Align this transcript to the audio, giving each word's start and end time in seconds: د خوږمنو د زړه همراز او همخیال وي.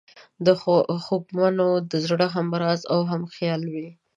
د 0.45 0.47
خوږمنو 1.05 1.69
د 1.91 1.93
زړه 2.05 2.27
همراز 2.35 2.79
او 2.93 2.99
همخیال 3.11 3.61
وي. 3.73 3.87